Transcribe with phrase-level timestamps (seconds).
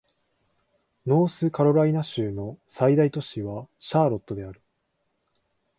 [1.05, 4.59] ノースカロライナ州の最大都市はシャーロットである